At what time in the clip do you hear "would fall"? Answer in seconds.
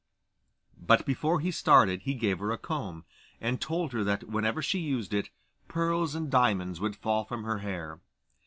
6.79-7.23